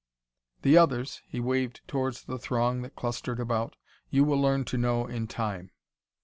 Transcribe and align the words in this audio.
"The 0.63 0.79
others," 0.79 1.21
he 1.27 1.39
waved 1.39 1.81
toward 1.87 2.15
the 2.15 2.39
throng 2.39 2.81
that 2.81 2.95
clustered 2.95 3.39
about 3.39 3.75
"you 4.09 4.23
will 4.23 4.41
learn 4.41 4.65
to 4.65 4.77
know 4.79 5.05
in 5.05 5.27
time." 5.27 5.69